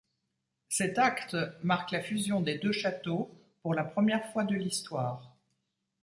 Cet 0.67 0.97
acte 0.97 1.37
marque 1.61 1.91
la 1.91 2.01
fusion 2.01 2.41
des 2.41 2.57
deux 2.57 2.71
châteaux 2.71 3.39
pour 3.61 3.75
la 3.75 3.83
première 3.83 4.31
fois 4.33 4.43
de 4.45 4.55
l'histoire. 4.55 5.37